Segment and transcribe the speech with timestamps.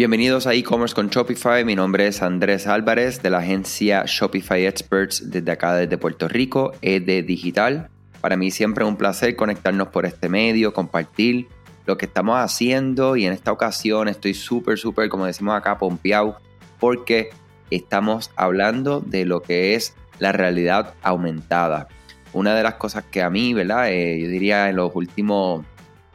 [0.00, 1.62] Bienvenidos a e-commerce con Shopify.
[1.62, 6.72] Mi nombre es Andrés Álvarez de la agencia Shopify Experts desde acá desde Puerto Rico,
[6.80, 7.90] ED Digital.
[8.22, 11.48] Para mí siempre es un placer conectarnos por este medio, compartir
[11.84, 16.38] lo que estamos haciendo y en esta ocasión estoy súper, súper, como decimos acá, pompeado
[16.78, 17.28] porque
[17.70, 21.88] estamos hablando de lo que es la realidad aumentada.
[22.32, 23.90] Una de las cosas que a mí, ¿verdad?
[23.90, 25.66] Eh, yo diría en los últimos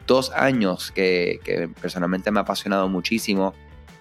[0.08, 3.54] dos años que, que personalmente me ha apasionado muchísimo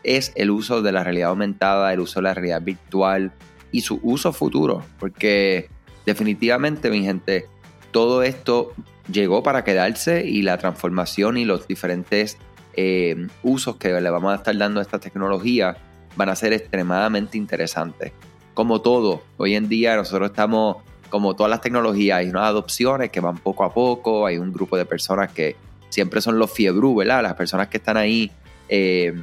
[0.05, 3.31] es el uso de la realidad aumentada, el uso de la realidad virtual
[3.71, 4.83] y su uso futuro.
[4.99, 5.69] Porque
[6.05, 7.47] definitivamente, mi gente,
[7.91, 8.73] todo esto
[9.11, 12.37] llegó para quedarse y la transformación y los diferentes
[12.73, 15.77] eh, usos que le vamos a estar dando a esta tecnología
[16.15, 18.11] van a ser extremadamente interesantes.
[18.53, 20.77] Como todo, hoy en día nosotros estamos,
[21.09, 24.77] como todas las tecnologías, hay unas adopciones que van poco a poco, hay un grupo
[24.77, 25.55] de personas que
[25.89, 27.21] siempre son los fiebrú, ¿verdad?
[27.23, 28.31] Las personas que están ahí
[28.69, 29.13] eh,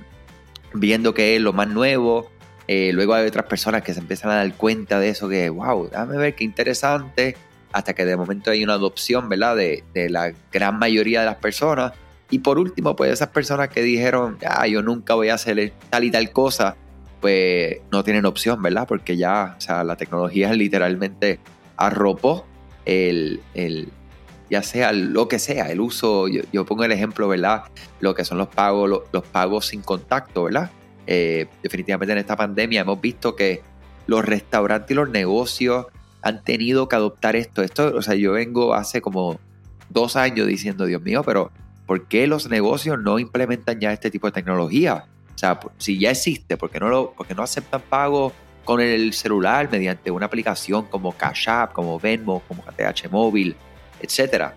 [0.74, 2.30] viendo que es lo más nuevo.
[2.68, 5.88] Eh, luego hay otras personas que se empiezan a dar cuenta de eso, que, wow,
[5.88, 7.36] déjame ver qué interesante,
[7.72, 9.56] hasta que de momento hay una adopción, ¿verdad?
[9.56, 11.92] De, de la gran mayoría de las personas.
[12.30, 16.04] Y por último, pues esas personas que dijeron, ah, yo nunca voy a hacer tal
[16.04, 16.76] y tal cosa,
[17.20, 18.86] pues no tienen opción, ¿verdad?
[18.88, 21.40] Porque ya, o sea, la tecnología literalmente
[21.76, 22.46] arropó
[22.84, 23.88] el, el
[24.52, 27.64] ya sea lo que sea, el uso, yo, pongo el ejemplo, ¿verdad?
[28.00, 30.70] Lo que son los pagos, los, pagos sin contacto, ¿verdad?
[31.06, 33.62] Eh, definitivamente en esta pandemia hemos visto que
[34.06, 35.86] los restaurantes y los negocios
[36.20, 37.62] han tenido que adoptar esto.
[37.62, 39.40] Esto, o sea, yo vengo hace como
[39.88, 41.50] dos años diciendo, Dios mío, pero
[41.86, 45.06] ¿por qué los negocios no implementan ya este tipo de tecnología?
[45.34, 48.34] O sea, si ya existe, ¿por qué no, lo, por no aceptan pagos
[48.66, 53.56] con el celular mediante una aplicación como Cash App, como Venmo, como ATH Móvil?
[54.02, 54.54] Etcétera.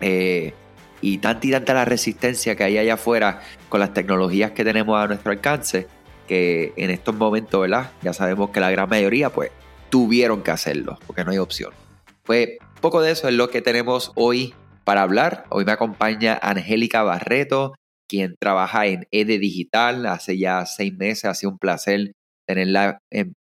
[0.00, 0.52] Eh,
[1.00, 4.98] y tanta y tanta la resistencia que hay allá afuera con las tecnologías que tenemos
[4.98, 5.86] a nuestro alcance,
[6.26, 7.90] que en estos momentos, ¿verdad?
[8.02, 9.50] Ya sabemos que la gran mayoría, pues,
[9.90, 11.72] tuvieron que hacerlo, porque no hay opción.
[12.24, 12.50] Pues
[12.80, 14.54] poco de eso es lo que tenemos hoy
[14.84, 15.44] para hablar.
[15.50, 17.74] Hoy me acompaña Angélica Barreto,
[18.08, 21.24] quien trabaja en EDE Digital hace ya seis meses.
[21.26, 22.12] Ha sido un placer
[22.46, 22.98] tenerla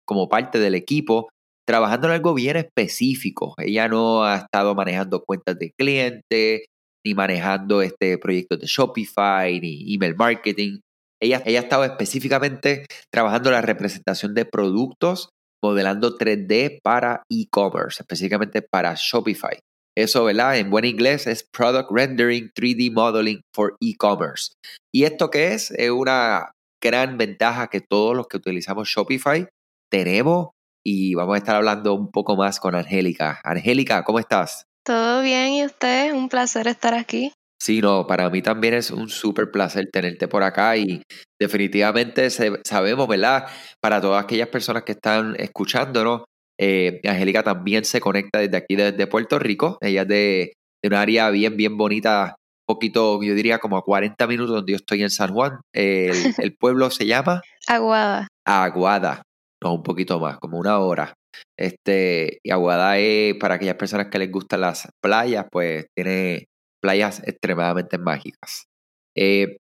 [0.06, 1.30] como parte del equipo
[1.68, 3.54] trabajando en algo bien específico.
[3.58, 6.66] Ella no ha estado manejando cuentas de clientes,
[7.06, 10.80] ni manejando este proyecto de Shopify, ni email marketing.
[11.22, 15.30] Ella, ella ha estado específicamente trabajando la representación de productos,
[15.64, 19.60] modelando 3D para e-commerce, específicamente para Shopify.
[19.98, 20.58] Eso, ¿verdad?
[20.58, 24.54] En buen inglés es Product Rendering 3D Modeling for E-Commerce.
[24.94, 25.72] ¿Y esto qué es?
[25.72, 26.52] Es una
[26.82, 29.48] gran ventaja que todos los que utilizamos Shopify
[29.92, 30.52] tenemos
[30.84, 33.40] y vamos a estar hablando un poco más con Angélica.
[33.44, 34.66] Angélica, ¿cómo estás?
[34.84, 36.14] Todo bien, ¿y usted?
[36.14, 37.32] Un placer estar aquí.
[37.62, 41.04] Sí, no, para mí también es un súper placer tenerte por acá y
[41.40, 43.46] definitivamente sabemos, ¿verdad?
[43.80, 46.24] Para todas aquellas personas que están escuchándonos,
[46.60, 49.78] eh, Angélica también se conecta desde aquí, desde Puerto Rico.
[49.82, 50.54] Ella es de,
[50.84, 54.78] de un área bien, bien bonita, poquito, yo diría como a 40 minutos donde yo
[54.78, 55.60] estoy en San Juan.
[55.72, 57.42] El, el pueblo se llama...
[57.68, 58.28] Aguada.
[58.44, 59.22] Aguada
[59.64, 61.14] no, un poquito más, como una hora.
[61.58, 66.48] Este, y Aguada es para aquellas personas que les gustan las playas, pues tiene
[66.82, 68.66] playas extremadamente mágicas.
[69.16, 69.58] Eh,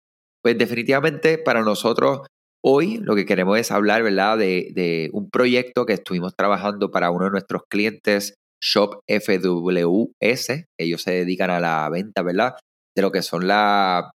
[0.43, 2.21] pues definitivamente para nosotros
[2.63, 4.37] hoy lo que queremos es hablar, ¿verdad?
[4.37, 10.65] De, un proyecto que estuvimos trabajando para uno de nuestros clientes, Shop FWS.
[10.79, 12.55] Ellos se dedican a la venta, ¿verdad?
[12.95, 14.11] De lo que son la,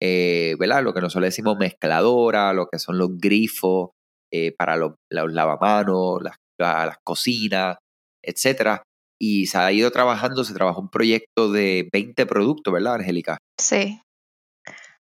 [0.00, 0.82] eh, ¿verdad?
[0.82, 3.90] Lo que nosotros decimos mezcladora, lo que son los grifos,
[4.36, 7.76] eh, para los, lavamanos, las, las cocinas,
[8.20, 8.82] etcétera.
[9.16, 13.38] Y se ha ido trabajando, se trabajó un proyecto de 20 productos, ¿verdad, Angélica?
[13.60, 14.00] Sí,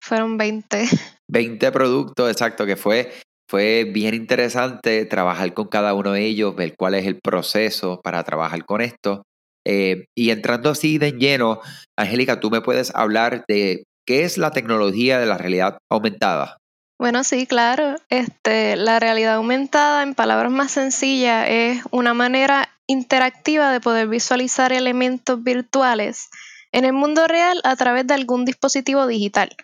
[0.01, 0.85] fueron 20.
[1.29, 3.11] 20 productos, exacto, que fue,
[3.49, 8.23] fue bien interesante trabajar con cada uno de ellos, ver cuál es el proceso para
[8.23, 9.23] trabajar con esto.
[9.67, 11.59] Eh, y entrando así de lleno,
[11.97, 16.55] Angélica, tú me puedes hablar de qué es la tecnología de la realidad aumentada.
[16.99, 17.95] Bueno, sí, claro.
[18.09, 24.73] Este, la realidad aumentada, en palabras más sencillas, es una manera interactiva de poder visualizar
[24.73, 26.29] elementos virtuales
[26.73, 29.55] en el mundo real a través de algún dispositivo digital.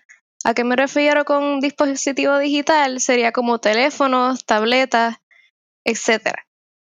[0.46, 3.02] ¿A qué me refiero con un dispositivo digital?
[3.02, 5.18] Sería como teléfonos, tabletas,
[5.84, 6.36] etc.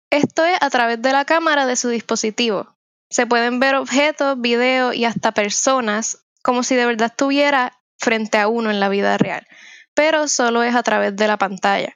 [0.09, 2.75] Esto es a través de la cámara de su dispositivo.
[3.09, 8.49] Se pueden ver objetos, videos y hasta personas como si de verdad estuviera frente a
[8.49, 9.47] uno en la vida real
[9.95, 11.95] pero solo es a través de la pantalla.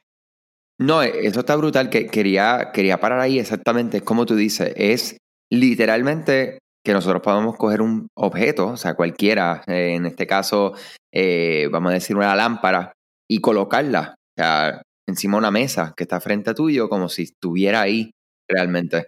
[0.79, 4.73] No, e, eso está brutal, que quería, quería parar ahí exactamente, es como tú dices,
[4.75, 5.17] es
[5.51, 10.73] literalmente que nosotros podamos coger un objeto, o sea, cualquiera, eh, en este caso,
[11.13, 12.93] eh, vamos a decir una lámpara,
[13.29, 14.15] y colocarla
[15.07, 18.11] encima de una mesa que está frente a tuyo como si estuviera ahí
[18.47, 19.07] realmente.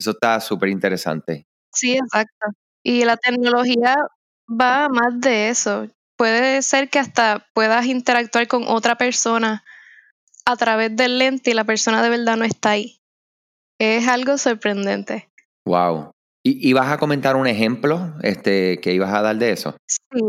[0.00, 1.44] Eso está súper interesante.
[1.74, 2.48] Sí, exacto.
[2.82, 3.96] Y la tecnología
[4.48, 5.88] va más de eso.
[6.18, 9.64] Puede ser que hasta puedas interactuar con otra persona
[10.44, 13.00] a través del lente y la persona de verdad no está ahí.
[13.78, 15.28] Es algo sorprendente.
[15.64, 16.10] Wow.
[16.42, 19.76] ¿Y, vas a comentar un ejemplo este, que ibas a dar de eso?
[19.86, 20.20] Sí.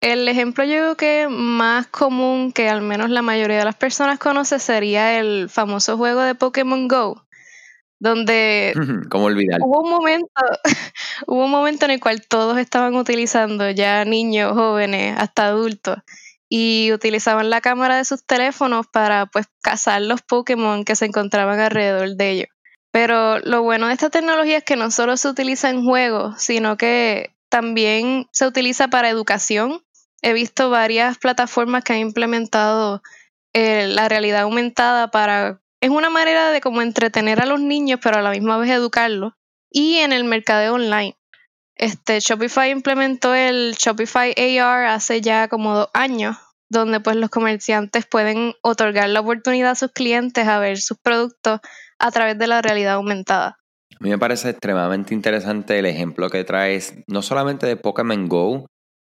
[0.00, 4.18] El ejemplo yo creo que más común que al menos la mayoría de las personas
[4.18, 7.25] conoce sería el famoso juego de Pokémon Go,
[7.98, 8.74] donde
[9.10, 9.60] ¿Cómo olvidar?
[9.62, 10.42] Hubo un momento,
[11.26, 15.98] hubo un momento en el cual todos estaban utilizando, ya niños, jóvenes, hasta adultos,
[16.48, 21.58] y utilizaban la cámara de sus teléfonos para pues cazar los Pokémon que se encontraban
[21.58, 22.48] alrededor de ellos.
[22.92, 26.76] Pero lo bueno de esta tecnología es que no solo se utiliza en juegos, sino
[26.76, 29.82] que también se utiliza para educación.
[30.22, 33.02] He visto varias plataformas que han implementado
[33.52, 35.60] eh, la realidad aumentada para...
[35.80, 39.32] Es una manera de como entretener a los niños, pero a la misma vez educarlos.
[39.70, 41.16] Y en el mercadeo online.
[41.76, 46.36] Este, Shopify implementó el Shopify AR hace ya como dos años,
[46.70, 51.60] donde pues los comerciantes pueden otorgar la oportunidad a sus clientes a ver sus productos
[51.98, 53.58] a través de la realidad aumentada.
[53.98, 58.66] A mí me parece extremadamente interesante el ejemplo que traes, no solamente de Pokémon Go,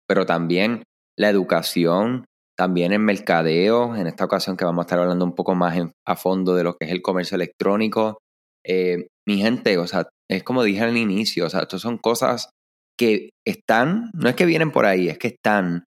[0.07, 0.83] pero también
[1.17, 2.25] la educación,
[2.57, 6.15] también el mercadeo, en esta ocasión que vamos a estar hablando un poco más a
[6.15, 8.19] fondo de lo que es el comercio electrónico.
[8.65, 12.49] Eh, mi gente, o sea, es como dije al inicio, o sea, estas son cosas
[12.97, 15.85] que están, no es que vienen por ahí, es que están.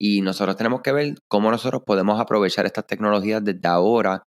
[0.00, 4.22] Y nosotros tenemos que ver cómo nosotros podemos aprovechar estas tecnologías desde ahora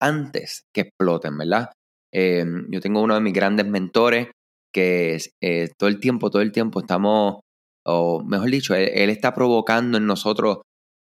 [0.00, 1.70] antes que exploten, ¿verdad?
[2.12, 4.28] Em, yo tengo uno de mis grandes mentores
[4.72, 7.40] que eh, todo el tiempo, todo el tiempo estamos,
[7.86, 10.58] o mejor dicho, él, está provocando en nosotros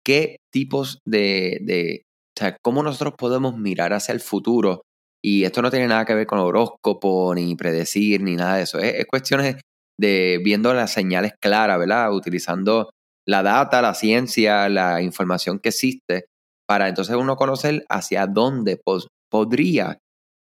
[0.10, 2.02] qué tipos de, de,
[2.36, 4.82] o sea, cómo nosotros podemos mirar hacia el futuro.
[5.24, 8.80] Y esto no tiene nada que ver con horóscopo, ni predecir, ni nada de eso.
[8.80, 9.58] Es, es cuestiones
[10.00, 12.12] de viendo las señales claras, ¿verdad?
[12.12, 12.90] Utilizando
[13.28, 16.26] la data, la ciencia, la información que existe
[16.68, 18.82] para entonces uno conocer hacia dónde
[19.30, 20.00] podría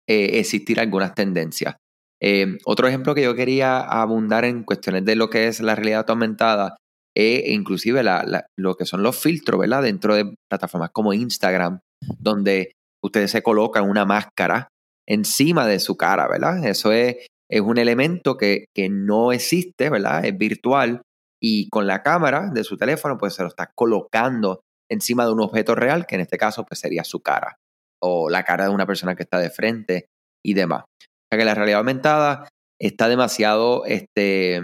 [0.07, 1.77] eh, existir algunas tendencias.
[2.21, 6.05] Eh, otro ejemplo que yo quería abundar en cuestiones de lo que es la realidad
[6.09, 6.75] aumentada
[7.17, 8.03] e inclusive
[8.57, 9.81] lo que son los filtros, ¿verdad?
[9.81, 11.79] Dentro de plataformas como Instagram,
[12.19, 12.73] donde
[13.03, 14.67] ustedes se colocan una máscara
[15.07, 16.63] encima de su cara, ¿verdad?
[16.63, 20.25] Eso es, un elemento que, que, no existe, ¿verdad?
[20.25, 21.01] Es virtual
[21.41, 24.61] y con la cámara de su teléfono pues se lo está colocando
[24.91, 27.55] encima de un objeto real, que en este caso pues sería su cara
[27.99, 30.05] o la cara de una persona que está de frente
[30.45, 30.83] y demás.
[30.83, 32.47] O sea que la realidad aumentada
[32.79, 34.61] está demasiado este,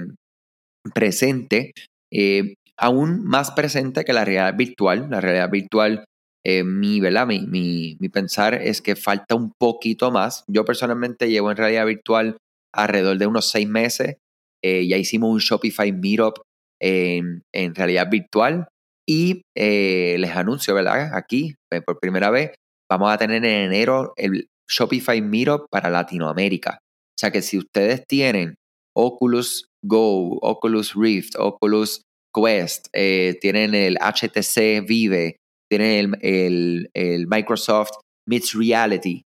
[0.93, 1.71] presente,
[2.13, 5.07] eh, aún más presente que la realidad virtual.
[5.09, 6.05] La realidad virtual,
[6.45, 7.27] eh, mi, ¿verdad?
[7.27, 10.43] Mi, mi, mi, pensar es que falta un poquito más.
[10.47, 12.37] Yo personalmente llevo en realidad virtual
[12.73, 14.17] alrededor de unos seis meses.
[14.63, 16.39] Eh, ya hicimos un Shopify Meetup
[16.81, 18.67] en, en realidad virtual
[19.07, 21.11] y eh, les anuncio, ¿verdad?
[21.13, 22.51] Aquí, eh, por primera vez,
[22.89, 26.79] vamos a tener en enero el Shopify Meetup para Latinoamérica.
[26.81, 28.55] O sea que si ustedes tienen
[28.95, 32.01] Oculus Go, Oculus Rift, Oculus
[32.33, 35.37] Quest, eh, tienen el HTC Vive,
[35.69, 36.89] tienen el,
[37.27, 37.91] Microsoft
[38.27, 39.23] Mixed Reality,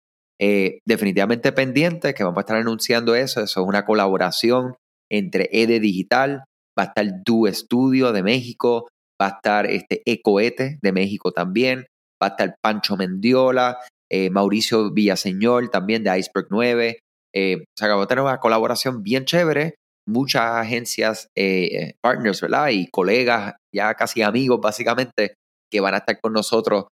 [0.86, 3.42] definitivamente pendiente que vamos a estar anunciando eso.
[3.42, 4.76] Eso es una colaboración
[5.12, 6.44] entre EDE Digital,
[6.78, 8.88] va a estar Du Studio de México,
[9.22, 11.88] va a estar este Ecoete de México también,
[12.22, 13.78] va a estar Pancho Mendiola,
[14.12, 17.00] eh, Mauricio Villaseñor también de Iceberg 9.
[17.34, 19.76] Eh, o sea, vamos a tener una colaboración bien chévere,
[20.08, 22.70] muchas agencias, eh, partners, ¿verdad?
[22.70, 25.34] Y colegas, ya casi amigos básicamente,
[25.72, 26.86] que van a estar con nosotros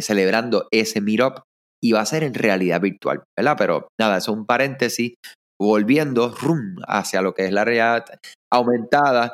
[0.00, 1.40] celebrando ese meetup
[1.82, 3.54] y va a ser en realidad virtual, ¿verdad?
[3.56, 5.14] Pero nada, es un paréntesis,
[5.58, 8.04] volviendo rum, hacia lo que es la realidad
[8.52, 9.32] aumentada.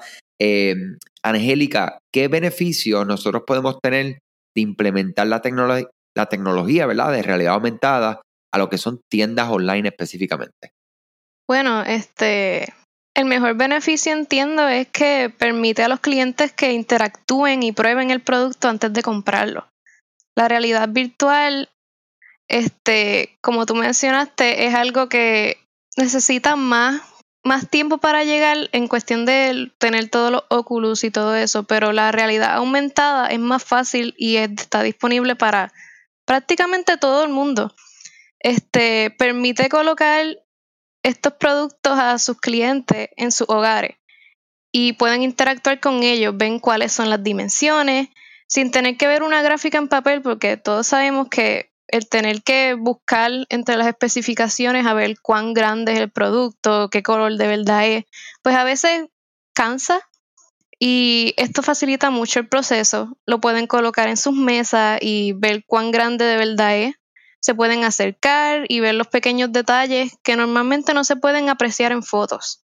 [1.24, 4.20] Angélica, ¿qué beneficios nosotros podemos tener
[4.56, 5.40] de implementar la,
[6.16, 7.12] la tecnología, ¿verdad?
[7.12, 8.20] De realidad aumentada
[8.52, 10.72] a lo que son tiendas online específicamente.
[11.50, 12.72] Bueno, este,
[13.12, 18.20] el mejor beneficio entiendo es que permite a los clientes que interactúen y prueben el
[18.20, 19.66] producto antes de comprarlo.
[20.36, 21.68] La realidad virtual,
[22.46, 25.58] este, como tú mencionaste, es algo que
[25.96, 27.02] necesita más
[27.42, 31.90] más tiempo para llegar en cuestión de tener todos los Oculus y todo eso, pero
[31.90, 35.72] la realidad aumentada es más fácil y está disponible para
[36.24, 37.74] prácticamente todo el mundo.
[38.38, 40.36] Este permite colocar
[41.02, 43.96] estos productos a sus clientes en sus hogares
[44.72, 48.08] y pueden interactuar con ellos, ven cuáles son las dimensiones,
[48.46, 52.74] sin tener que ver una gráfica en papel, porque todos sabemos que el tener que
[52.74, 57.86] buscar entre las especificaciones a ver cuán grande es el producto, qué color de verdad
[57.86, 58.04] es,
[58.42, 59.08] pues a veces
[59.54, 60.00] cansa
[60.78, 63.18] y esto facilita mucho el proceso.
[63.26, 66.94] Lo pueden colocar en sus mesas y ver cuán grande de verdad es.
[67.40, 72.02] Se pueden acercar y ver los pequeños detalles que normalmente no se pueden apreciar en
[72.02, 72.62] fotos.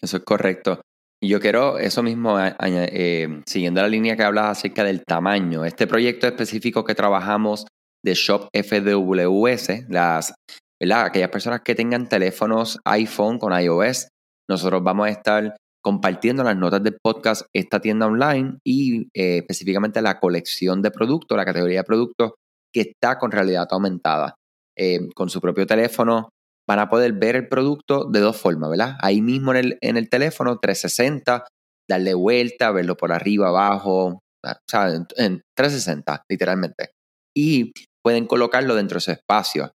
[0.00, 0.80] Eso es correcto.
[1.24, 5.64] Yo quiero eso mismo, eh, siguiendo la línea que hablas acerca del tamaño.
[5.64, 7.66] Este proyecto específico que trabajamos
[8.04, 10.34] de Shop FWS, las,
[10.80, 14.08] aquellas personas que tengan teléfonos iPhone con iOS,
[14.50, 20.02] nosotros vamos a estar compartiendo las notas del podcast esta tienda online y eh, específicamente
[20.02, 22.32] la colección de productos, la categoría de productos
[22.72, 24.36] que está con realidad aumentada.
[24.76, 26.30] Eh, con su propio teléfono
[26.66, 28.96] van a poder ver el producto de dos formas, ¿verdad?
[29.00, 31.44] Ahí mismo en el, en el teléfono, 360,
[31.88, 36.92] darle vuelta, verlo por arriba, abajo, o sea, en, 360, literalmente.
[37.36, 39.72] Y pueden colocarlo dentro de ese espacio.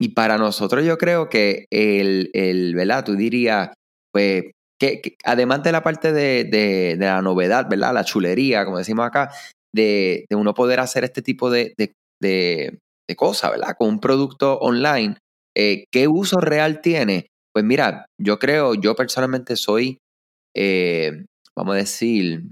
[0.00, 3.04] Y para nosotros yo creo que el, el ¿verdad?
[3.04, 3.70] Tú dirías,
[4.12, 4.44] pues,
[4.78, 7.94] que, además de la parte de, de, la novedad, ¿verdad?
[7.94, 9.30] La chulería, como decimos acá,
[9.74, 12.78] de, de uno poder hacer este tipo de, de,
[13.16, 13.76] cosas, ¿verdad?
[13.78, 15.18] Con un producto online,
[15.54, 17.26] eh, ¿Qué uso real tiene?
[17.52, 19.98] Pues mira, yo creo, yo personalmente soy,
[20.56, 22.44] eh, vamos a decir,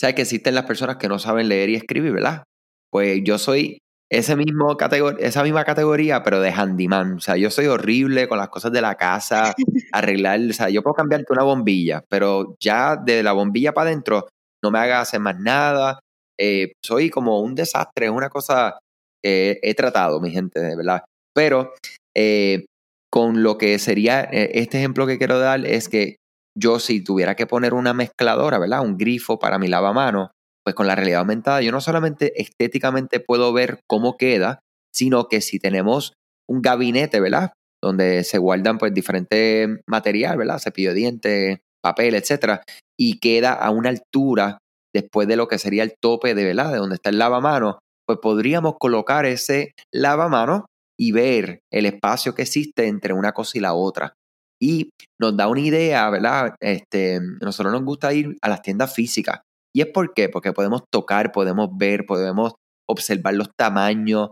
[0.00, 2.44] ¿sabes que existen las personas que no saben leer y escribir, verdad?
[2.90, 3.78] Pues yo soy
[4.10, 4.76] ese mismo
[5.20, 7.14] esa misma categoría, pero de handyman.
[7.14, 9.54] O sea, yo soy horrible con las cosas de la casa,
[9.92, 14.28] arreglar, o sea, yo puedo cambiarte una bombilla, pero ya de la bombilla para adentro
[14.62, 15.98] no me haga hacer más nada.
[16.44, 18.80] Eh, soy como un desastre, es una cosa
[19.22, 21.04] que he tratado, mi gente, de verdad.
[21.32, 21.72] Pero
[22.16, 22.64] eh,
[23.12, 26.16] con lo que sería, eh, este ejemplo que quiero dar es que
[26.58, 28.84] yo si tuviera que poner una mezcladora, ¿verdad?
[28.84, 30.30] Un grifo para mi lavamanos,
[30.64, 34.58] pues con la realidad aumentada yo no solamente estéticamente puedo ver cómo queda,
[34.92, 36.12] sino que si tenemos
[36.50, 37.52] un gabinete, ¿verdad?
[37.80, 40.58] Donde se guardan pues diferentes material, ¿verdad?
[40.58, 42.62] Cepillo de dientes, papel, etcétera,
[42.98, 44.58] y queda a una altura
[44.94, 46.72] después de lo que sería el tope de, ¿verdad?
[46.72, 50.62] De donde está el lavamanos, pues podríamos colocar ese lavamanos
[50.98, 54.14] y ver el espacio que existe entre una cosa y la otra.
[54.60, 56.54] Y nos da una idea, ¿verdad?
[56.60, 59.40] Este, nosotros nos gusta ir a las tiendas físicas.
[59.74, 60.28] ¿Y es por qué?
[60.28, 62.54] Porque podemos tocar, podemos ver, podemos
[62.88, 64.30] observar los tamaños.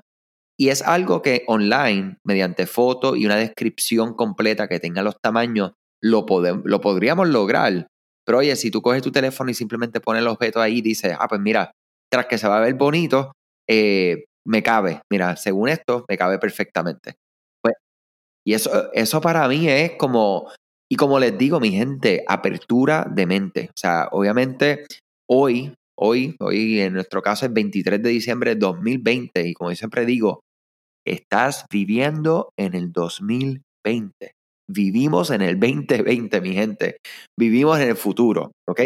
[0.59, 5.73] Y es algo que online, mediante foto y una descripción completa que tenga los tamaños,
[6.03, 6.27] lo,
[6.65, 7.89] lo podríamos lograr.
[8.31, 11.17] Pero oye, si tú coges tu teléfono y simplemente pones el objeto ahí y dices,
[11.19, 11.73] ah, pues mira,
[12.09, 13.33] tras que se va a ver bonito,
[13.69, 15.01] eh, me cabe.
[15.11, 17.15] Mira, según esto, me cabe perfectamente.
[17.61, 17.75] Pues,
[18.47, 20.49] y eso, eso para mí es como,
[20.89, 23.71] y como les digo, mi gente, apertura de mente.
[23.71, 24.87] O sea, obviamente,
[25.29, 29.77] hoy, hoy, hoy en nuestro caso es 23 de diciembre de 2020, y como yo
[29.77, 30.39] siempre digo,
[31.05, 34.35] estás viviendo en el 2020.
[34.73, 36.99] Vivimos en el 2020, mi gente.
[37.39, 38.81] Vivimos en el futuro, ¿ok?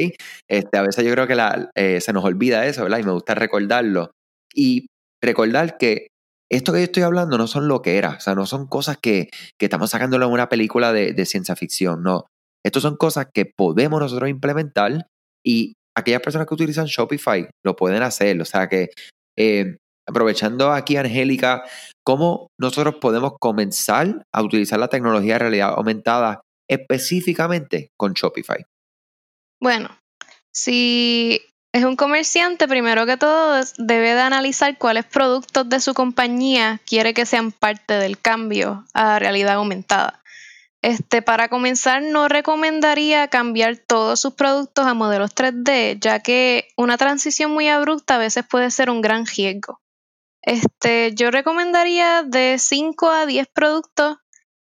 [0.48, 1.36] Este, a veces yo creo que
[1.74, 2.98] eh, se nos olvida eso, ¿verdad?
[2.98, 4.10] Y me gusta recordarlo.
[4.54, 4.86] Y
[5.22, 6.08] recordar que
[6.50, 8.98] esto que yo estoy hablando no son lo que era, o sea, no son cosas
[9.02, 12.26] que, que estamos sacándolo en una película de, ciencia ficción, no.
[12.64, 15.06] Estas son cosas que podemos nosotros implementar
[15.44, 18.40] y aquellas personas que utilizan Shopify lo pueden hacer.
[18.40, 18.88] O sea que,
[19.36, 21.64] eh, aprovechando aquí, Angélica,
[22.04, 28.64] ¿cómo nosotros podemos comenzar a utilizar la tecnología de realidad aumentada específicamente con Shopify?
[29.60, 29.88] Bueno,
[30.52, 31.40] si
[31.72, 37.14] es un comerciante, primero que todo, debe de analizar cuáles productos de su compañía quiere
[37.14, 40.20] que sean parte del cambio a realidad aumentada.
[40.82, 46.98] Este, para comenzar, no recomendaría cambiar todos sus productos a modelos 3D, ya que una
[46.98, 49.80] transición muy abrupta a veces puede ser un gran riesgo.
[50.44, 54.18] Este, yo recomendaría de 5 a 10 productos,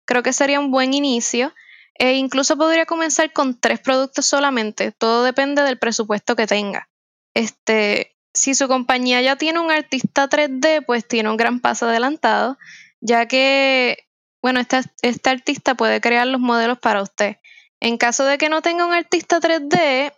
[0.04, 1.52] creo que sería un buen inicio.
[1.96, 6.88] E incluso podría comenzar con tres productos solamente, todo depende del presupuesto que tenga.
[7.34, 12.58] Este, si su compañía ya tiene un artista 3D, pues tiene un gran paso adelantado,
[13.00, 14.08] ya que,
[14.42, 17.36] bueno, este, este artista puede crear los modelos para usted.
[17.78, 20.12] En caso de que no tenga un artista 3D,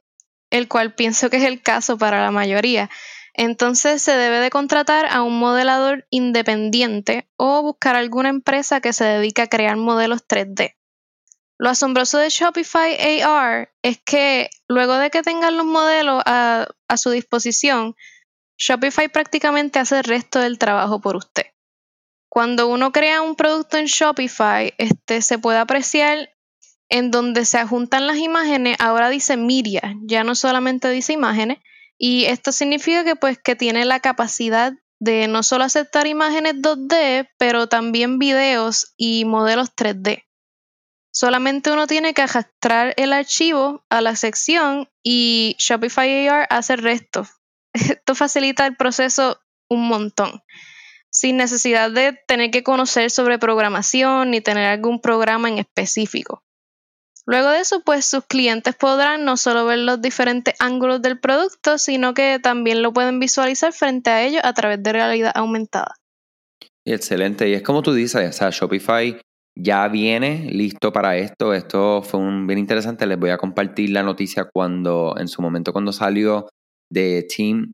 [0.51, 2.89] el cual pienso que es el caso para la mayoría,
[3.37, 9.05] entonces se debe de contratar a un modelador independiente o buscar alguna empresa que se
[9.05, 10.75] dedique a crear modelos 3D.
[11.59, 16.67] Lo asombroso de Shopify AR es que luego de que tengan los modelos a,
[16.97, 17.95] su disposición,
[18.59, 21.47] Shopify prácticamente hace el resto del trabajo por usted.
[22.31, 26.31] Cuando uno crea un producto en Shopify, este, se puede apreciar
[26.89, 31.59] en donde se adjuntan las imágenes, ahora dice media, ya no solamente dice imágenes,
[31.99, 37.29] Y esto significa que pues que tiene la capacidad de no solo aceptar imágenes 2D,
[37.39, 40.25] pero también videos y modelos 3D.
[41.13, 46.83] Solamente uno tiene que arrastrar el archivo a la sección y Shopify AR hace el
[46.83, 47.27] resto.
[47.73, 50.43] Esto facilita el proceso un montón,
[51.11, 56.43] sin necesidad de tener que conocer sobre programación ni tener algún programa en específico.
[57.27, 61.77] Luego de eso, pues sus clientes podrán no solo ver los diferentes ángulos del producto,
[61.77, 65.97] sino que también lo pueden visualizar frente a ellos a través de realidad aumentada.
[66.85, 69.21] Excelente, y es como tú dices, o sea, Shopify
[69.59, 71.53] ya viene listo para esto.
[71.53, 73.07] Esto fue un bien interesante.
[73.07, 76.49] Les voy a compartir la noticia cuando, en su momento, cuando salió
[76.93, 77.73] de Team,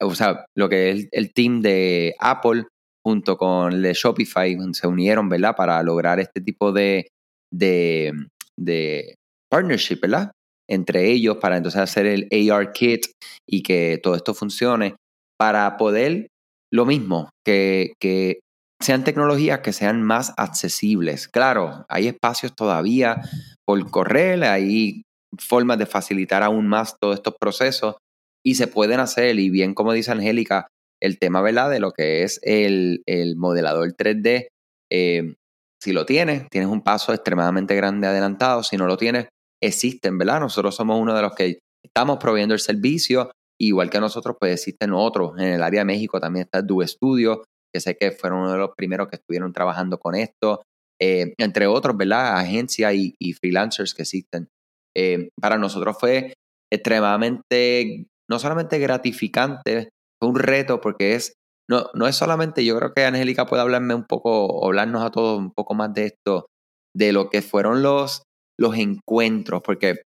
[0.00, 2.66] o sea, lo que es el team de Apple
[3.04, 5.56] junto con Shopify se unieron, ¿verdad?
[5.56, 7.08] Para lograr este tipo de,
[7.52, 8.12] de
[8.58, 9.16] de
[9.50, 10.32] partnership, ¿verdad?
[10.68, 13.06] Entre ellos para entonces hacer el AR kit
[13.48, 14.96] y que todo esto funcione
[15.38, 16.28] para poder
[16.72, 18.40] lo mismo, que, que
[18.80, 21.28] sean tecnologías que sean más accesibles.
[21.28, 23.22] Claro, hay espacios todavía
[23.64, 25.02] por correr, hay
[25.38, 27.96] formas de facilitar aún más todos estos procesos
[28.44, 29.38] y se pueden hacer.
[29.38, 30.68] Y bien, como dice Angélica,
[31.00, 31.70] el tema, ¿verdad?
[31.70, 34.48] De lo que es el, el modelador 3D,
[34.90, 35.34] eh,
[35.80, 38.62] si lo tienes, tienes un paso extremadamente grande adelantado.
[38.62, 39.28] Si no lo tienes,
[39.62, 40.40] existen, ¿verdad?
[40.40, 43.30] Nosotros somos uno de los que estamos proveyendo el servicio.
[43.60, 45.32] Igual que nosotros, pues existen otros.
[45.38, 48.58] En el área de México también está Du Studio, que sé que fueron uno de
[48.58, 50.62] los primeros que estuvieron trabajando con esto.
[51.00, 52.38] Eh, entre otros, ¿verdad?
[52.38, 54.48] Agencias y, freelancers que existen.
[54.96, 56.32] Eh, para nosotros fue
[56.72, 61.34] extremadamente, no solamente gratificante, fue un reto porque es
[61.68, 65.38] no, no es solamente, yo creo que Angélica puede hablarme un poco, hablarnos a todos
[65.38, 66.46] un poco más de esto,
[66.94, 68.22] de lo que fueron los,
[68.58, 70.02] los encuentros, porque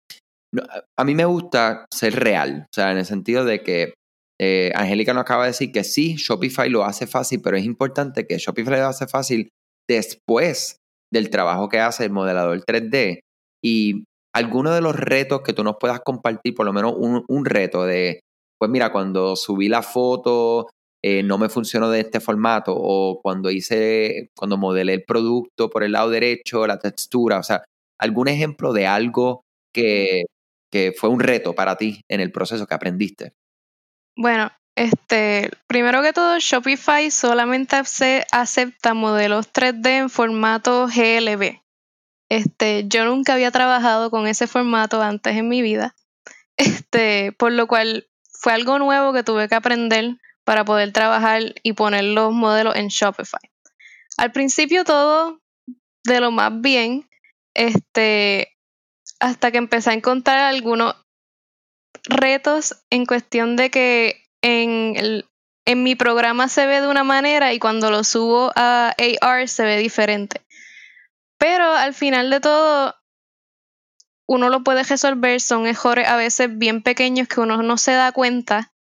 [0.98, 3.94] a mí me gusta ser real, o sea, en el sentido de que
[4.40, 8.26] eh, Angélica nos acaba de decir que sí, Shopify lo hace fácil, pero es importante
[8.26, 9.50] que Shopify lo hace fácil
[9.88, 10.76] después
[11.12, 13.20] del trabajo que hace el modelador 3D
[13.62, 17.44] y alguno de los retos que tú nos puedas compartir, por lo menos un, un
[17.44, 18.20] reto de,
[18.58, 20.68] pues mira, cuando subí la foto
[21.02, 25.82] eh, no me funcionó de este formato o cuando hice, cuando modelé el producto por
[25.82, 27.64] el lado derecho, la textura, o sea,
[27.98, 30.24] algún ejemplo de algo que,
[30.70, 33.32] que fue un reto para ti en el proceso que aprendiste.
[34.16, 37.76] Bueno, este, primero que todo, Shopify solamente
[38.30, 41.60] acepta modelos 3D en formato GLB.
[42.28, 45.94] Este, yo nunca había trabajado con ese formato antes en mi vida.
[46.56, 51.72] Este, por lo cual fue algo nuevo que tuve que aprender para poder trabajar y
[51.74, 53.40] poner los modelos en Shopify.
[54.16, 55.40] Al principio todo
[56.04, 57.08] de lo más bien,
[57.54, 58.56] este,
[59.18, 60.96] hasta que empecé a encontrar algunos
[62.04, 65.24] retos en cuestión de que en,
[65.66, 69.64] en mi programa se ve de una manera y cuando lo subo a AR se
[69.64, 70.40] ve diferente.
[71.38, 72.94] Pero al final de todo,
[74.26, 78.12] uno lo puede resolver, son errores a veces bien pequeños que uno no se da
[78.12, 78.72] cuenta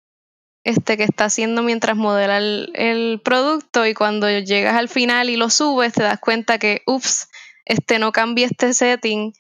[0.69, 5.49] este, que está haciendo mientras modela el, producto y cuando llegas al final y lo
[5.49, 7.31] subes te das cuenta que, ups,
[7.65, 9.33] este, no cambié este setting,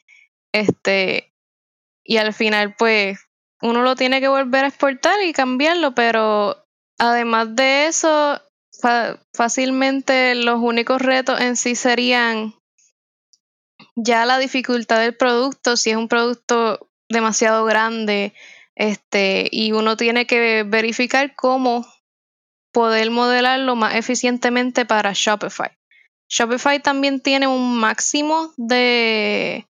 [0.52, 1.34] este,
[2.02, 3.18] y al final pues
[3.60, 6.64] uno lo tiene que volver a exportar y cambiarlo, pero
[6.98, 8.40] además de eso,
[9.34, 12.54] fácilmente los únicos retos en sí serían
[13.96, 18.32] ya la dificultad del producto, si es un producto demasiado grande,
[18.78, 21.84] este, y uno tiene que verificar cómo
[22.72, 25.76] poder modelarlo más eficientemente para Shopify.
[26.28, 29.66] Shopify también tiene un máximo de,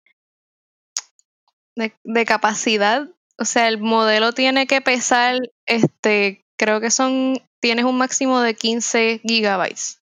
[1.77, 3.09] de, capacidad.
[3.39, 8.57] O sea, el modelo tiene que pesar, este, creo que son, tienes un máximo de
[8.57, 10.03] 15 gigabytes.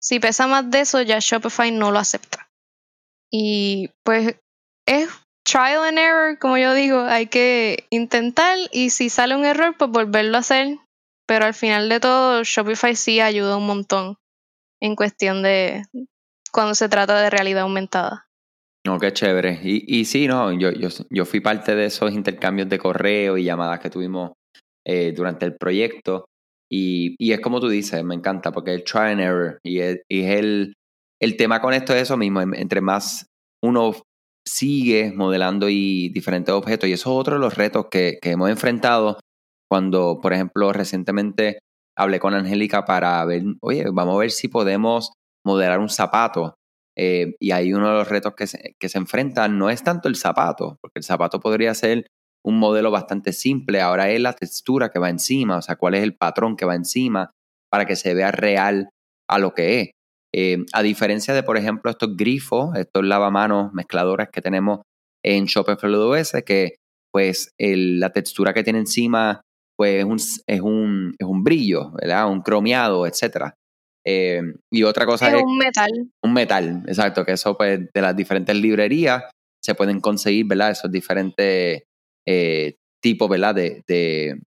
[0.00, 2.50] Si pesa más de eso, ya Shopify no lo acepta.
[3.30, 4.34] Y pues
[4.86, 5.08] es
[5.46, 9.90] trial and error, como yo digo, hay que intentar y si sale un error, pues
[9.90, 10.78] volverlo a hacer.
[11.26, 14.16] Pero al final de todo, Shopify sí ayuda un montón
[14.80, 15.82] en cuestión de
[16.52, 18.26] cuando se trata de realidad aumentada.
[18.86, 19.60] No, qué chévere.
[19.64, 23.42] Y, y sí, no, yo, yo, yo fui parte de esos intercambios de correo y
[23.42, 24.32] llamadas que tuvimos
[24.86, 26.26] eh, durante el proyecto.
[26.70, 29.58] Y, y, es como tú dices, me encanta, porque es trial and error.
[29.64, 30.74] Y es, y es el,
[31.20, 32.40] el tema con esto es eso mismo.
[32.40, 33.26] Entre más
[33.64, 33.92] uno
[34.46, 36.88] sigue modelando y diferentes objetos.
[36.88, 39.18] Y eso es otro de los retos que, hemos enfrentado
[39.68, 41.58] cuando, por ejemplo, recientemente
[41.96, 45.12] hablé con Angélica para ver, oye, vamos a ver si podemos
[45.44, 46.54] modelar un zapato.
[46.96, 50.08] Eh, y ahí uno de los retos que se, que se enfrentan no es tanto
[50.08, 52.06] el zapato, porque el zapato podría ser
[52.44, 56.04] un modelo bastante simple, ahora es la textura que va encima, o sea, cuál es
[56.04, 57.32] el patrón que va encima
[57.68, 58.88] para que se vea real
[59.28, 59.90] a lo que es.
[60.36, 64.80] Eh, a diferencia de, por ejemplo, estos grifos, estos lavamanos mezcladores que tenemos
[65.24, 66.76] en Shopify OS, que
[67.10, 69.40] pues la textura que tiene encima
[69.78, 72.30] pues es un, es un, es un brillo, ¿verdad?
[72.30, 73.52] Un cromeado, etc.
[74.06, 75.42] Eh, y otra cosa es, es...
[75.42, 75.90] un metal.
[76.22, 79.24] Un metal, exacto, que eso pues de las diferentes librerías
[79.62, 80.70] se pueden conseguir, ¿verdad?
[80.72, 81.82] Esos diferentes
[82.26, 83.54] eh, tipos, ¿verdad?
[83.54, 84.40] De, de,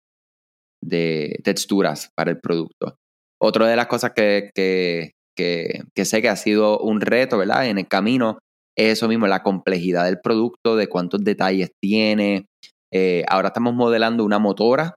[0.82, 2.96] de, texturas para el producto.
[3.40, 7.66] Otra de las cosas que, que, que, sé que ha sido un reto, ¿verdad?
[7.66, 8.38] En el camino
[8.76, 12.46] es eso mismo, la complejidad del producto, de cuántos detalles tiene.
[12.92, 14.94] Eh, ahora estamos modelando una motora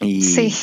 [0.00, 0.54] y, sí.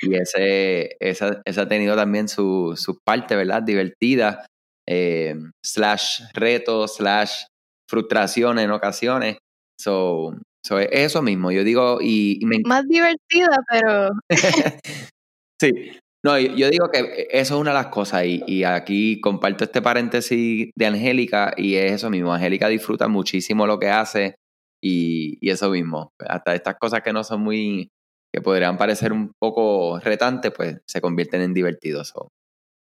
[0.00, 3.62] y ese, esa, ha tenido también su, su parte, ¿verdad?
[3.62, 4.46] Divertida,
[4.88, 7.44] eh, slash reto, slash
[7.88, 9.38] frustración en ocasiones.
[9.78, 10.34] So,
[10.64, 14.10] so eso mismo, yo digo, y, Más divertida, pero...
[15.60, 15.72] sí,
[16.24, 19.82] no, yo, digo que eso es una de las cosas y, y, aquí comparto este
[19.82, 24.36] paréntesis de Angélica y es eso mismo, Angélica disfruta muchísimo lo que hace
[24.82, 27.90] y, eso mismo, hasta estas cosas que no son muy,
[28.32, 32.12] que podrían parecer un poco retantes, pues se convierten en divertidos.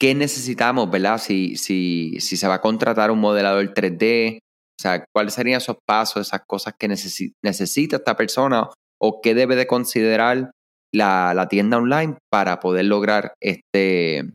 [0.00, 1.18] qué necesitamos, ¿verdad?
[1.18, 5.76] Si, si, si se va a contratar un modelador 3D, o sea, cuáles serían esos
[5.86, 8.68] pasos, esas cosas que necesita esta persona
[9.00, 10.50] o qué debe de considerar
[10.94, 14.32] la, la tienda online para poder lograr este,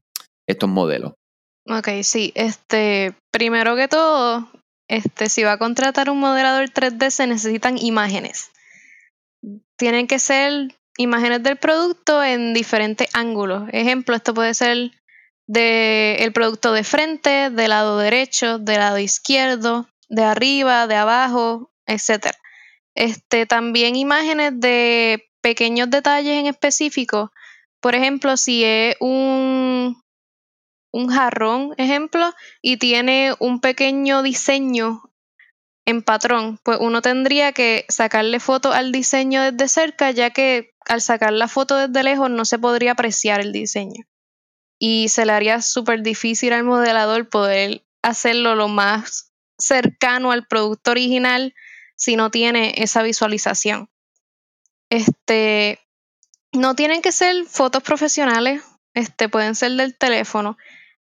[0.47, 1.13] estos modelos.
[1.69, 2.31] Ok, sí.
[2.35, 4.49] Este, primero que todo,
[4.89, 8.51] este, si va a contratar un modelador 3D se necesitan imágenes.
[9.77, 13.69] Tienen que ser imágenes del producto en diferentes ángulos.
[13.71, 14.91] Ejemplo, esto puede ser
[15.51, 21.69] de el producto de frente, del lado derecho, del lado izquierdo, de arriba, de abajo,
[21.87, 22.27] etc.
[22.95, 27.33] Este, también imágenes de pequeños detalles en específico.
[27.81, 30.01] Por ejemplo, si es un,
[30.93, 35.03] un jarrón, ejemplo, y tiene un pequeño diseño
[35.85, 41.01] en patrón, pues uno tendría que sacarle foto al diseño desde cerca, ya que al
[41.01, 44.05] sacar la foto desde lejos no se podría apreciar el diseño.
[44.83, 50.89] Y se le haría súper difícil al modelador poder hacerlo lo más cercano al producto
[50.89, 51.53] original
[51.95, 53.91] si no tiene esa visualización.
[54.89, 55.79] Este,
[56.51, 58.63] no tienen que ser fotos profesionales,
[58.95, 60.57] este, pueden ser del teléfono.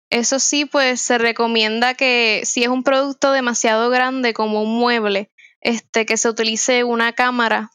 [0.09, 5.31] Eso sí, pues se recomienda que si es un producto demasiado grande como un mueble,
[5.61, 7.69] este, que se utilice una cámara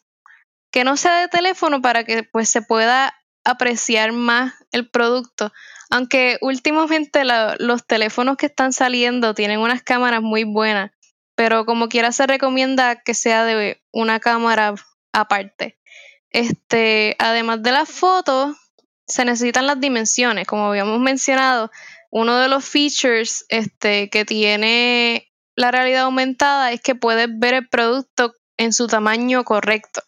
[0.73, 3.15] que no sea de teléfono para que pues se pueda
[3.47, 5.53] apreciar más el producto.
[5.91, 7.23] Aunque últimamente
[7.59, 10.91] los teléfonos que están saliendo tienen unas cámaras muy buenas,
[11.35, 14.75] pero como quiera se recomienda que sea de una cámara
[15.13, 15.79] aparte.
[16.31, 18.57] Este, además de las fotos,
[19.07, 21.71] se necesitan las dimensiones, como habíamos mencionado.
[22.11, 27.69] Uno de los features este, que tiene la realidad aumentada es que puedes ver el
[27.69, 30.03] producto en su tamaño correcto.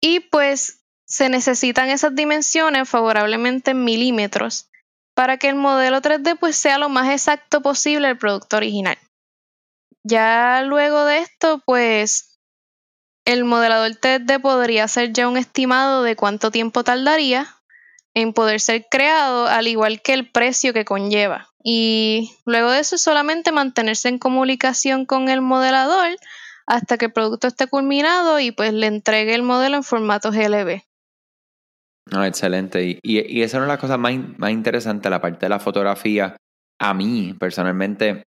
[0.00, 4.66] Y pues se necesitan esas dimensiones favorablemente en milímetros.
[5.14, 8.96] para que el modelo 3D pues sea lo más exacto posible el producto original.
[10.04, 12.38] Ya luego de esto, pues
[13.24, 17.48] el modelador 3D podría hacer ya un estimado de cuánto tiempo tardaría
[18.14, 21.48] en poder ser creado, al igual que el precio que conlleva.
[21.64, 26.16] Y luego de eso solamente mantenerse en comunicación con el modelador
[26.66, 30.87] hasta que el producto esté culminado y pues le entregue el modelo en formato GLB.
[32.12, 32.82] No, excelente.
[32.84, 35.58] Y, y, esa es una de las cosas más, más interesantes, la parte de la
[35.58, 36.36] fotografía.
[36.80, 38.24] A mí, personalmente,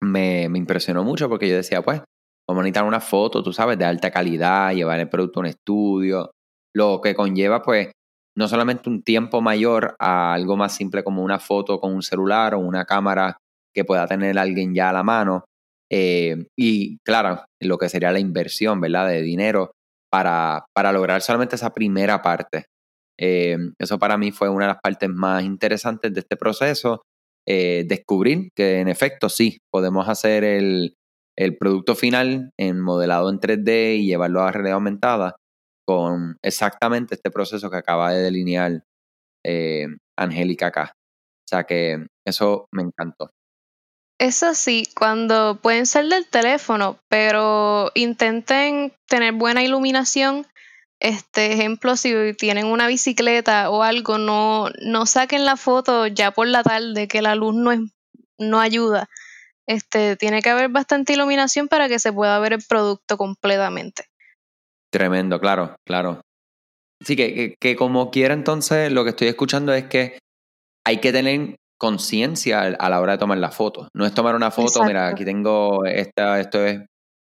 [0.00, 2.00] me, me impresionó mucho porque yo decía, pues,
[2.48, 5.46] vamos a necesitar una foto, tú sabes, de alta calidad, llevar el producto a un
[5.46, 6.30] estudio,
[6.74, 7.92] lo que conlleva, pues,
[8.36, 12.54] no solamente un tiempo mayor a algo más simple como una foto con un celular
[12.54, 13.36] o una cámara
[13.72, 15.44] que pueda tener alguien ya a la mano.
[15.90, 19.08] Eh, y claro, lo que sería la inversión, ¿verdad?
[19.08, 19.72] De dinero
[20.10, 22.66] para, para lograr solamente esa primera parte.
[23.18, 27.02] Eh, eso para mí fue una de las partes más interesantes de este proceso.
[27.46, 30.94] Eh, descubrir que en efecto sí, podemos hacer el,
[31.36, 35.36] el producto final en modelado en 3D y llevarlo a realidad aumentada
[35.86, 38.82] con exactamente este proceso que acaba de delinear
[39.44, 39.86] eh,
[40.18, 40.92] Angélica acá.
[40.94, 43.30] O sea que eso me encantó.
[44.18, 50.46] Eso sí, cuando pueden ser del teléfono, pero intenten tener buena iluminación.
[51.00, 56.46] Este ejemplo, si tienen una bicicleta o algo, no, no saquen la foto ya por
[56.46, 57.80] la tarde, que la luz no, es,
[58.38, 59.08] no ayuda.
[59.66, 64.04] Este, tiene que haber bastante iluminación para que se pueda ver el producto completamente.
[64.90, 66.20] Tremendo, claro, claro.
[67.02, 70.18] Sí, que, que, como quiera entonces lo que estoy escuchando es que
[70.86, 73.88] hay que tener conciencia a la hora de tomar la foto.
[73.94, 76.80] No es tomar una foto, mira, aquí tengo esta, esto es,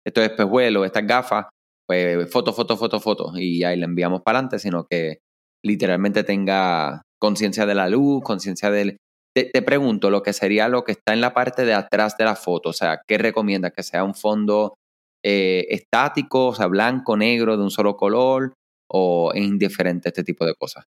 [0.06, 1.48] esto es espejuelo, estas gafas,
[1.88, 5.20] pues foto, foto, foto, foto, y ahí la enviamos para adelante, sino que
[5.64, 8.98] literalmente tenga conciencia de la luz, conciencia del...
[9.36, 12.26] Te, te, pregunto lo que sería lo que está en la parte de atrás de
[12.26, 13.72] la foto, o sea, ¿qué recomiendas?
[13.72, 14.76] ¿Que sea un fondo
[15.24, 18.54] eh, estático, o sea, blanco, negro, de un solo color,
[18.90, 20.86] o es indiferente este tipo de cosas?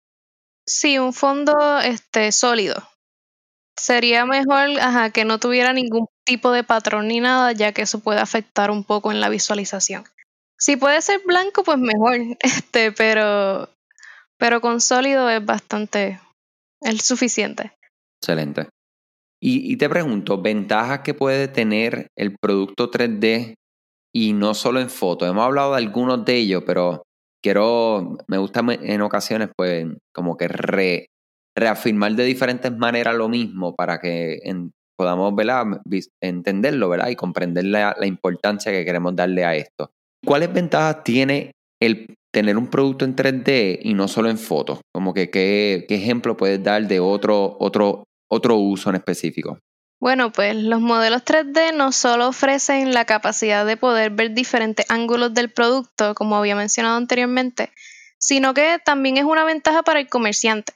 [0.66, 2.76] Sí, un fondo este, sólido.
[3.78, 8.00] Sería mejor ajá, que no tuviera ningún tipo de patrón ni nada, ya que eso
[8.00, 10.04] puede afectar un poco en la visualización.
[10.58, 13.68] Si puede ser blanco, pues mejor, este, pero,
[14.38, 16.20] pero con sólido es bastante,
[16.80, 17.72] es suficiente.
[18.20, 18.68] Excelente.
[19.40, 23.54] Y, y te pregunto, ventajas que puede tener el producto 3D
[24.14, 25.28] y no solo en fotos.
[25.28, 27.02] Hemos hablado de algunos de ellos, pero
[27.42, 30.48] quiero, me gusta en ocasiones, pues, como que
[31.54, 34.40] reafirmar de diferentes maneras lo mismo para que
[34.98, 35.34] podamos
[36.20, 37.08] entenderlo ¿verdad?
[37.08, 39.90] y comprender la, importancia que queremos darle a esto.
[40.24, 44.81] ¿Cuáles ventajas tiene el tener un producto en 3D y no solo en fotos?
[44.92, 49.59] Como que qué, qué ejemplo puedes dar de otro, otro, otro uso en específico.
[49.98, 55.33] Bueno, pues los modelos 3D no solo ofrecen la capacidad de poder ver diferentes ángulos
[55.33, 57.72] del producto, como había mencionado anteriormente,
[58.18, 60.74] sino que también es una ventaja para el comerciante.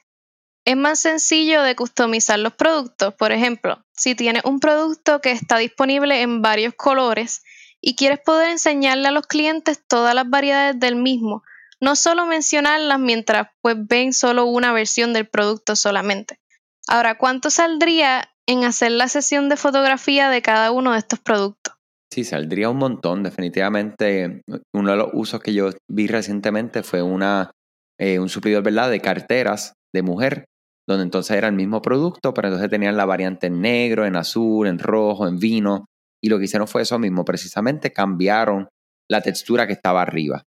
[0.65, 3.13] Es más sencillo de customizar los productos.
[3.13, 7.43] Por ejemplo, si tienes un producto que está disponible en varios colores
[7.81, 11.43] y quieres poder enseñarle a los clientes todas las variedades del mismo,
[11.79, 16.39] no solo mencionarlas mientras pues ven solo una versión del producto solamente.
[16.87, 21.75] Ahora, ¿cuánto saldría en hacer la sesión de fotografía de cada uno de estos productos.
[22.13, 24.41] Sí, saldría un montón, definitivamente.
[24.73, 27.51] Uno de los usos que yo vi recientemente fue una,
[27.97, 30.45] eh, un suplidor de carteras de mujer,
[30.87, 34.67] donde entonces era el mismo producto, pero entonces tenían la variante en negro, en azul,
[34.67, 35.85] en rojo, en vino,
[36.21, 38.69] y lo que hicieron fue eso mismo, precisamente cambiaron
[39.09, 40.43] la textura que estaba arriba.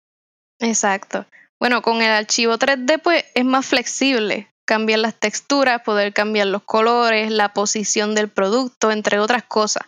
[0.60, 1.26] Exacto.
[1.60, 6.62] Bueno, con el archivo 3D pues es más flexible cambiar las texturas, poder cambiar los
[6.62, 9.84] colores, la posición del producto, entre otras cosas.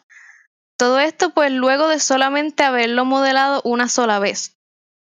[0.79, 4.57] Todo esto pues luego de solamente haberlo modelado una sola vez.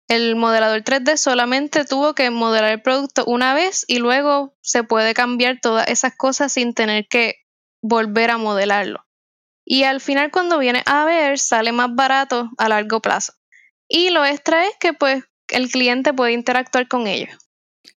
[0.07, 5.13] El modelador 3D solamente tuvo que modelar el producto una vez y luego se puede
[5.13, 7.35] cambiar todas esas cosas sin tener que
[7.83, 9.05] volver a modelarlo.
[9.69, 13.33] Y al final cuando viene a ver sale más barato a largo plazo.
[13.87, 17.29] Y lo extra es que pues el cliente puede interactuar con ellos.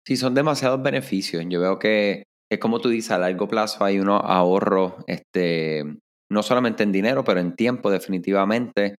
[0.04, 1.44] Sí, son demasiados beneficios.
[1.48, 5.84] Yo veo que es como tú dices, a largo plazo hay unos ahorros, este,
[6.28, 8.96] no solamente en dinero, pero en tiempo definitivamente.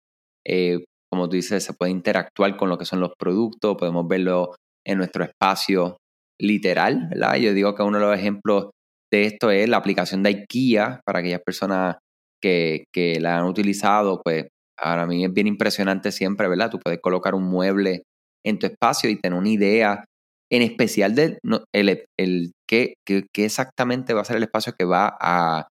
[0.46, 4.54] Eh, como tú dices, se puede interactuar con lo que son los productos, podemos verlo
[4.87, 5.96] en nuestro espacio
[6.40, 7.35] literal, ¿verdad?
[7.35, 8.70] Yo digo que uno de los ejemplos
[9.12, 11.96] de esto es la aplicación de IKEA para aquellas personas
[12.40, 12.85] que,
[13.20, 16.70] la han utilizado, pues para mí es bien impresionante siempre, ¿verdad?
[16.70, 18.05] Tú puedes colocar un mueble
[18.44, 20.05] en tu espacio y tener una idea
[20.50, 21.38] en especial de
[21.72, 22.94] el, el qué,
[23.35, 25.68] exactamente va a ser el espacio que va a,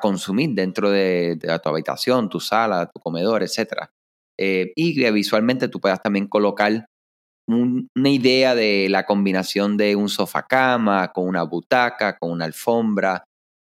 [0.00, 3.90] consumir dentro de, tu habitación, tu sala, tu comedor, etc.
[4.40, 6.86] Eh, y visualmente tú puedas también colocar
[7.46, 13.24] una idea de la combinación de un sofá cama con una butaca, con una alfombra.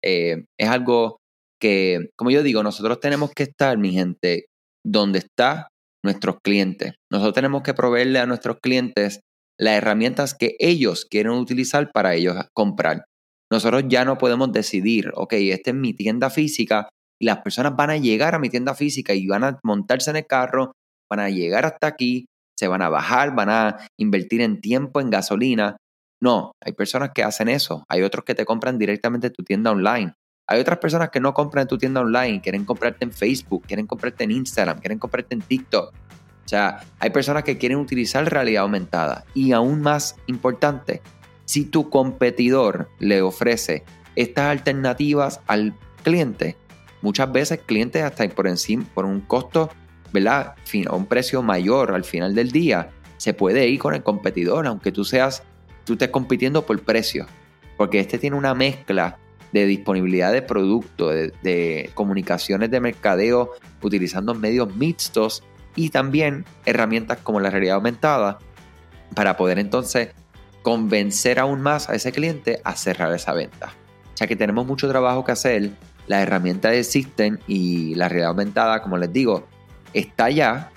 [0.03, 1.20] Eh, es algo
[1.61, 4.45] que, como yo digo, nosotros tenemos que estar, mi gente,
[4.85, 5.67] donde está
[6.03, 6.93] nuestros clientes.
[7.11, 9.21] Nosotros tenemos que proveerle a nuestros clientes
[9.59, 13.05] las herramientas que ellos quieren utilizar para ellos comprar.
[13.51, 16.89] Nosotros ya no podemos decidir, ok, esta es mi tienda física
[17.21, 20.15] y las personas van a llegar a mi tienda física y van a montarse en
[20.15, 20.71] el carro,
[21.09, 22.25] van a llegar hasta aquí,
[22.57, 25.77] se van a bajar, van a invertir en tiempo, en gasolina.
[26.21, 30.13] No, hay personas que hacen eso, hay otros que te compran directamente tu tienda online.
[30.51, 33.87] Hay otras personas que no compran en tu tienda online, quieren comprarte en Facebook, quieren
[33.87, 35.93] comprarte en Instagram, quieren comprarte en TikTok.
[35.93, 39.23] O sea, hay personas que quieren utilizar realidad aumentada.
[39.33, 41.01] Y aún más importante,
[41.45, 43.85] si tu competidor le ofrece
[44.17, 46.57] estas alternativas al cliente,
[47.01, 49.69] muchas veces clientes hasta por encima, por un costo,
[50.11, 50.55] ¿verdad?
[50.89, 54.91] A un precio mayor al final del día, se puede ir con el competidor, aunque
[54.91, 55.43] tú seas,
[55.85, 57.25] tú estés compitiendo por precio.
[57.77, 59.17] Porque este tiene una mezcla
[59.51, 65.43] de disponibilidad de producto, de, comunicaciones de mercadeo utilizando medios mixtos
[65.75, 68.39] y también herramientas como la realidad aumentada
[69.15, 70.09] para poder entonces
[70.61, 73.73] convencer aún más a ese cliente a cerrar esa venta.
[74.13, 75.71] O sea que tenemos mucho trabajo que hacer,
[76.07, 79.47] las herramientas existen y la realidad aumentada, como les digo,
[79.93, 80.71] está ya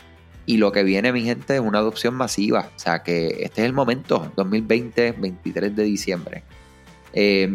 [0.47, 2.71] y lo que viene, mi gente, es una adopción masiva.
[2.75, 6.43] O sea que este es el momento, 2020, 23 de diciembre.
[7.13, 7.55] Eh,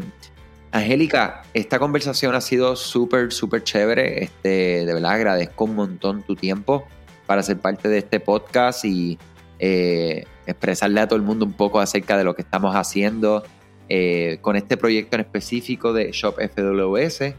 [0.71, 4.23] Angélica, esta conversación ha sido súper, súper chévere.
[4.23, 6.86] Este, de verdad agradezco un montón tu tiempo
[7.25, 9.17] para ser parte de este podcast y
[9.58, 13.43] eh, expresarle a todo el mundo un poco acerca de lo que estamos haciendo
[13.88, 17.34] eh, con este proyecto en específico de Shop FWS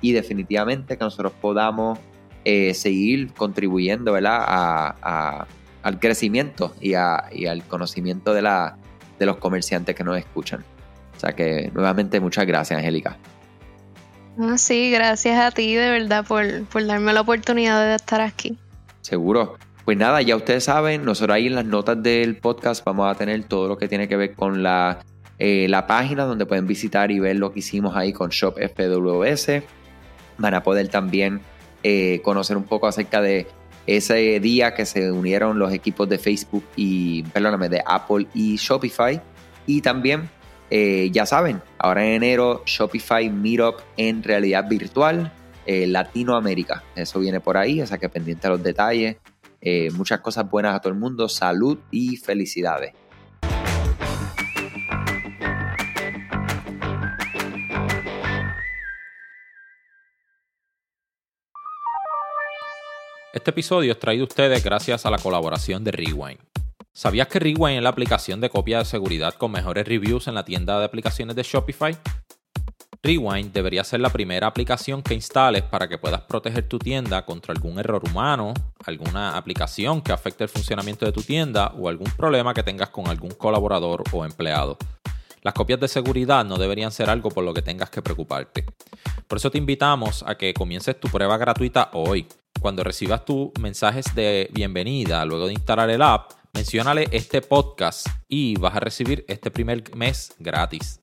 [0.00, 1.98] y definitivamente que nosotros podamos
[2.44, 4.94] eh, seguir contribuyendo ¿verdad?
[5.82, 8.78] al crecimiento y, al conocimiento de, la,
[9.18, 10.64] de los comerciantes que nos escuchan.
[11.16, 13.16] O sea que nuevamente muchas gracias, Angélica.
[14.56, 18.58] sí, gracias a ti de verdad por, por darme la oportunidad de estar aquí.
[19.00, 19.56] Seguro.
[19.84, 23.44] Pues nada, ya ustedes saben, nosotros ahí en las notas del podcast vamos a tener
[23.44, 24.98] todo lo que tiene que ver con la,
[25.38, 29.62] eh, la página donde pueden visitar y ver lo que hicimos ahí con Shop FWS.
[30.38, 31.40] Van a poder también
[31.84, 33.46] eh, conocer un poco acerca de
[33.86, 39.20] ese día que se unieron los equipos de Facebook y, perdóname, de Apple y Shopify.
[39.66, 40.28] Y también,
[40.70, 45.32] eh, ya saben, ahora en enero Shopify Meetup en realidad virtual
[45.64, 46.82] eh, Latinoamérica.
[46.94, 49.16] Eso viene por ahí, o sea que pendiente a los detalles.
[49.60, 52.94] Eh, muchas cosas buenas a todo el mundo, salud y felicidades.
[63.32, 66.65] Este episodio es traído a ustedes gracias a la colaboración de Rewind.
[66.96, 70.46] ¿Sabías que Rewind es la aplicación de copia de seguridad con mejores reviews en la
[70.46, 71.94] tienda de aplicaciones de Shopify?
[73.02, 77.52] Rewind debería ser la primera aplicación que instales para que puedas proteger tu tienda contra
[77.52, 78.54] algún error humano,
[78.86, 83.08] alguna aplicación que afecte el funcionamiento de tu tienda o algún problema que tengas con
[83.08, 84.78] algún colaborador o empleado.
[85.42, 88.64] Las copias de seguridad no deberían ser algo por lo que tengas que preocuparte.
[89.28, 92.26] Por eso te invitamos a que comiences tu prueba gratuita hoy.
[92.58, 98.58] Cuando recibas tus mensajes de bienvenida luego de instalar el app, menciónale este podcast y
[98.58, 101.02] vas a recibir este primer mes gratis.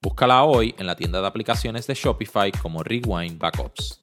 [0.00, 4.00] Búscala hoy en la tienda de aplicaciones de Shopify como Rewind Backups.